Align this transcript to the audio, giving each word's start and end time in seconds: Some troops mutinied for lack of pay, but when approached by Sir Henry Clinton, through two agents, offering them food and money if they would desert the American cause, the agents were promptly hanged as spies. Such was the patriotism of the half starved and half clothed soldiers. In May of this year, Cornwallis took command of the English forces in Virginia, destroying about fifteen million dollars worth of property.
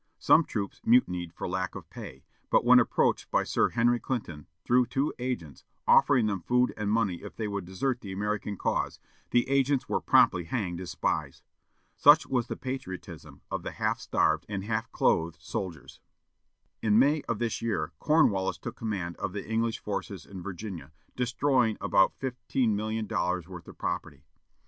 Some 0.17 0.45
troops 0.45 0.81
mutinied 0.83 1.31
for 1.31 1.47
lack 1.47 1.75
of 1.75 1.87
pay, 1.91 2.23
but 2.49 2.65
when 2.65 2.79
approached 2.79 3.29
by 3.29 3.43
Sir 3.43 3.69
Henry 3.69 3.99
Clinton, 3.99 4.47
through 4.65 4.87
two 4.87 5.13
agents, 5.19 5.63
offering 5.87 6.25
them 6.25 6.41
food 6.41 6.73
and 6.75 6.89
money 6.91 7.21
if 7.21 7.35
they 7.35 7.47
would 7.47 7.65
desert 7.65 8.01
the 8.01 8.11
American 8.11 8.57
cause, 8.57 8.99
the 9.29 9.47
agents 9.47 9.87
were 9.87 10.01
promptly 10.01 10.45
hanged 10.45 10.81
as 10.81 10.89
spies. 10.89 11.43
Such 11.97 12.25
was 12.25 12.47
the 12.47 12.55
patriotism 12.57 13.41
of 13.51 13.61
the 13.61 13.73
half 13.73 13.99
starved 13.99 14.43
and 14.49 14.63
half 14.63 14.91
clothed 14.91 15.37
soldiers. 15.39 15.99
In 16.81 16.97
May 16.97 17.21
of 17.29 17.37
this 17.37 17.61
year, 17.61 17.91
Cornwallis 17.99 18.57
took 18.57 18.75
command 18.75 19.17
of 19.17 19.33
the 19.33 19.47
English 19.47 19.77
forces 19.77 20.25
in 20.25 20.41
Virginia, 20.41 20.91
destroying 21.15 21.77
about 21.79 22.15
fifteen 22.17 22.75
million 22.75 23.05
dollars 23.05 23.47
worth 23.47 23.67
of 23.67 23.77
property. 23.77 24.23